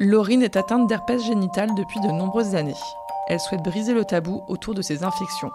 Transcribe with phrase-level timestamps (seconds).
[0.00, 2.76] Laurine est atteinte d'herpès génital depuis de nombreuses années.
[3.26, 5.50] Elle souhaite briser le tabou autour de ces infections.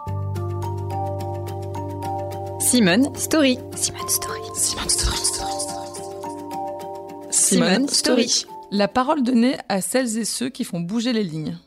[2.60, 3.58] Simone Story.
[3.76, 4.42] Simone Story.
[4.56, 5.18] Simone Story.
[7.32, 8.46] Simone Story.
[8.72, 11.58] La parole donnée à celles et ceux qui font bouger les lignes.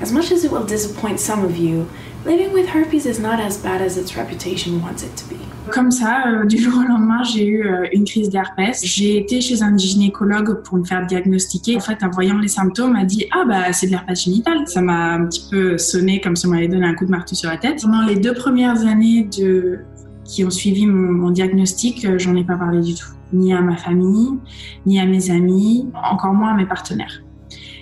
[0.00, 1.84] As much as it will disappoint some of you,
[2.28, 5.38] living with herpes is not as bad as its reputation wants it to be.
[5.72, 8.84] Comme ça, euh, du jour au lendemain, j'ai eu euh, une crise d'herpès.
[8.84, 11.76] J'ai été chez un gynécologue pour me faire diagnostiquer.
[11.76, 14.66] En fait, en voyant les symptômes, m'a dit ah bah c'est de l'herpès génital.
[14.66, 17.34] Ça m'a un petit peu sonné comme si on m'avait donné un coup de marteau
[17.34, 17.82] sur la tête.
[17.82, 19.78] Pendant les deux premières années de
[20.24, 23.62] qui ont suivi mon, mon diagnostic, euh, j'en ai pas parlé du tout, ni à
[23.62, 24.38] ma famille,
[24.84, 27.22] ni à mes amis, encore moins à mes partenaires.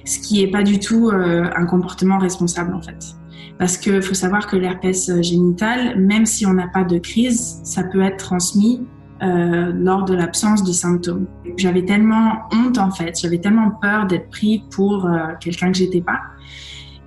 [0.07, 3.15] Ce qui est pas du tout euh, un comportement responsable en fait.
[3.59, 7.83] Parce que faut savoir que l'herpès génital, même si on n'a pas de crise, ça
[7.85, 8.87] peut être transmis
[9.23, 11.27] euh, lors de l'absence de symptômes.
[11.57, 16.03] J'avais tellement honte en fait, j'avais tellement peur d'être pris pour euh, quelqu'un que j'étais
[16.03, 16.21] pas,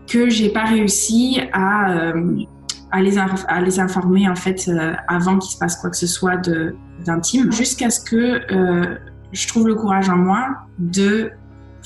[0.08, 2.36] que j'ai pas réussi à, euh,
[3.00, 6.38] les, à les informer en fait euh, avant qu'il se passe quoi que ce soit
[7.06, 8.96] d'intime, jusqu'à ce que euh,
[9.32, 10.48] je trouve le courage en moi
[10.80, 11.30] de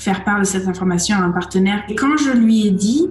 [0.04, 1.82] faire part de cette information à un partenaire.
[1.88, 3.08] Et quand je lui ai dit,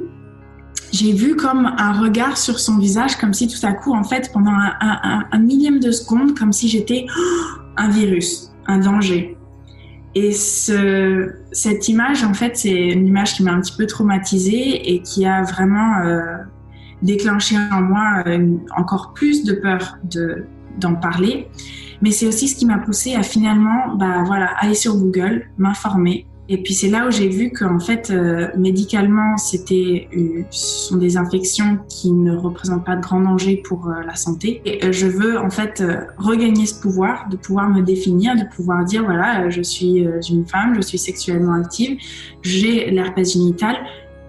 [0.91, 4.29] j'ai vu comme un regard sur son visage, comme si tout à coup, en fait,
[4.31, 7.07] pendant un, millième de seconde, comme si j'étais
[7.77, 9.35] un virus, un danger.
[10.13, 14.93] Et ce, cette image, en fait, c'est une image qui m'a un petit peu traumatisée
[14.93, 16.21] et qui a vraiment euh,
[17.01, 20.45] déclenché en moi euh, encore plus de peur de
[20.77, 21.47] d'en parler.
[22.01, 26.25] Mais c'est aussi ce qui m'a poussé à finalement, bah voilà, aller sur Google, m'informer,
[26.53, 30.97] et puis c'est là où j'ai vu qu'en fait, euh, médicalement, c'était, euh, ce sont
[30.97, 34.61] des infections qui ne représentent pas de grand danger pour euh, la santé.
[34.63, 35.83] Et je veux en fait
[36.19, 40.75] regagner ce pouvoir, de pouvoir me définir, de pouvoir dire voilà, je suis une femme,
[40.75, 41.97] je suis sexuellement active,
[42.43, 43.75] j'ai l'herpès génital,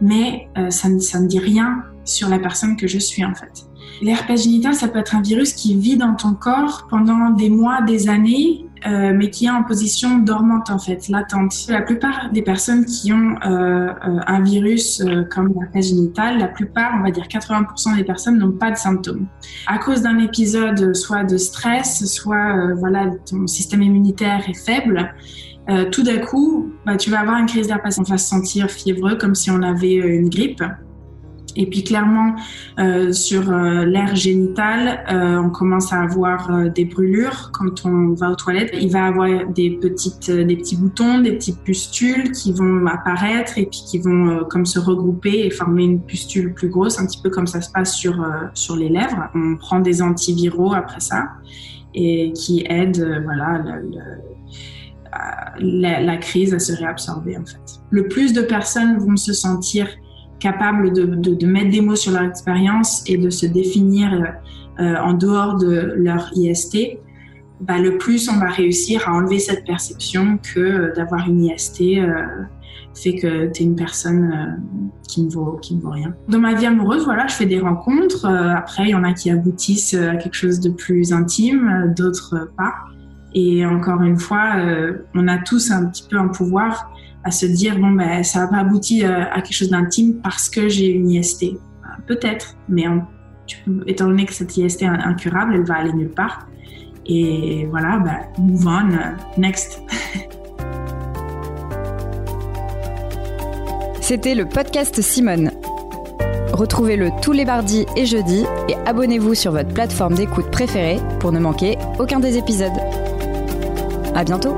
[0.01, 3.67] mais ça, ne, ça ne dit rien sur la personne que je suis en fait.
[4.01, 7.83] L'herpès génital, ça peut être un virus qui vit dans ton corps pendant des mois,
[7.83, 11.55] des années, euh, mais qui est en position dormante en fait, latente.
[11.69, 16.93] La plupart des personnes qui ont euh, euh, un virus comme l'herpès génital, la plupart,
[16.99, 19.27] on va dire 80% des personnes n'ont pas de symptômes.
[19.67, 25.15] À cause d'un épisode soit de stress, soit voilà, ton système immunitaire est faible,
[25.91, 27.99] tout d'un coup, bah, tu vas avoir une crise d'herpès.
[27.99, 30.63] On va se sentir fiévreux comme si on avait une grippe.
[31.57, 32.35] Et puis clairement,
[32.79, 38.15] euh, sur euh, l'air génital, euh, on commence à avoir euh, des brûlures quand on
[38.15, 38.75] va aux toilettes.
[38.81, 43.67] Il va avoir des petites, des petits boutons, des petites pustules qui vont apparaître et
[43.67, 47.31] puis qui vont comme se regrouper et former une pustule plus grosse, un petit peu
[47.31, 49.29] comme ça se passe sur sur les lèvres.
[49.35, 51.29] On prend des antiviraux après ça
[51.95, 53.63] et qui aident, voilà,
[55.61, 57.81] la, la crise à se réabsorber en fait.
[57.91, 59.87] Le plus de personnes vont se sentir
[60.45, 64.07] capables de, mettre des mots sur leur expérience et de se définir
[64.79, 66.99] euh, en dehors de leur IST,
[67.61, 71.81] bah, le plus on va réussir à enlever cette perception que euh, d'avoir une IST
[71.81, 72.25] euh,
[72.95, 76.15] fait que tu es une personne euh, qui, ne vaut, qui ne vaut rien.
[76.29, 78.27] Dans ma vie amoureuse, voilà, je fais des rencontres.
[78.27, 82.51] Euh, après, il y en a qui aboutissent à quelque chose de plus intime, d'autres
[82.57, 82.75] pas.
[83.35, 84.55] Et encore une fois,
[85.13, 86.94] on a tous un petit peu un pouvoir
[87.25, 90.49] à se dire bon ben ça n'a pas abouti euh, à quelque chose d'intime parce
[90.49, 91.47] que j'ai une IST.
[92.07, 92.85] Peut-être, mais
[93.87, 96.47] étant donné que cette IST est incurable, elle va aller nulle part.
[97.07, 98.91] Et voilà, ben, move on,
[99.39, 99.83] next.
[104.01, 105.51] C'était le podcast Simone.
[106.53, 111.41] Retrouvez-le tous les mardis et jeudis et abonnez-vous sur votre plateforme d'écoute préférée pour ne
[111.41, 112.79] manquer aucun des épisodes.
[114.15, 114.57] À bientôt!